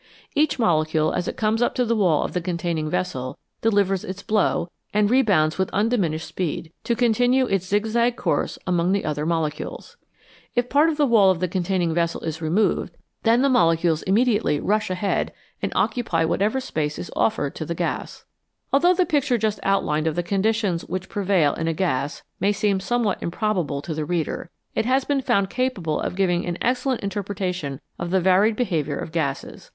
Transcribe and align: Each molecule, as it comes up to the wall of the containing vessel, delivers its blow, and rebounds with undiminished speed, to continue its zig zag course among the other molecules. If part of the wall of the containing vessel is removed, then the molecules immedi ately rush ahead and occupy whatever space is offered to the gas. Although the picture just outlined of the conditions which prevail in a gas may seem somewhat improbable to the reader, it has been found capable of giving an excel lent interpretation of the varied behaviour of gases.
Each 0.33 0.57
molecule, 0.57 1.13
as 1.13 1.27
it 1.27 1.37
comes 1.37 1.61
up 1.61 1.75
to 1.75 1.85
the 1.85 1.95
wall 1.95 2.23
of 2.23 2.33
the 2.33 2.41
containing 2.41 2.89
vessel, 2.89 3.37
delivers 3.61 4.03
its 4.03 4.23
blow, 4.23 4.67
and 4.91 5.07
rebounds 5.11 5.59
with 5.59 5.69
undiminished 5.69 6.27
speed, 6.27 6.73
to 6.85 6.95
continue 6.95 7.45
its 7.45 7.67
zig 7.67 7.85
zag 7.85 8.15
course 8.17 8.57
among 8.65 8.93
the 8.93 9.05
other 9.05 9.27
molecules. 9.27 9.97
If 10.55 10.69
part 10.69 10.89
of 10.89 10.97
the 10.97 11.05
wall 11.05 11.29
of 11.29 11.39
the 11.39 11.47
containing 11.47 11.93
vessel 11.93 12.21
is 12.21 12.41
removed, 12.41 12.97
then 13.21 13.43
the 13.43 13.47
molecules 13.49 14.03
immedi 14.07 14.41
ately 14.41 14.59
rush 14.59 14.89
ahead 14.89 15.33
and 15.61 15.71
occupy 15.75 16.25
whatever 16.25 16.59
space 16.59 16.97
is 16.97 17.11
offered 17.15 17.53
to 17.53 17.63
the 17.67 17.75
gas. 17.75 18.25
Although 18.73 18.95
the 18.95 19.05
picture 19.05 19.37
just 19.37 19.59
outlined 19.61 20.07
of 20.07 20.15
the 20.15 20.23
conditions 20.23 20.83
which 20.83 21.09
prevail 21.09 21.53
in 21.53 21.67
a 21.67 21.73
gas 21.75 22.23
may 22.39 22.51
seem 22.51 22.79
somewhat 22.79 23.21
improbable 23.21 23.83
to 23.83 23.93
the 23.93 24.05
reader, 24.05 24.49
it 24.73 24.87
has 24.87 25.05
been 25.05 25.21
found 25.21 25.51
capable 25.51 25.99
of 26.01 26.15
giving 26.15 26.43
an 26.47 26.57
excel 26.59 26.93
lent 26.93 27.03
interpretation 27.03 27.79
of 27.99 28.09
the 28.09 28.19
varied 28.19 28.55
behaviour 28.55 28.97
of 28.97 29.11
gases. 29.11 29.69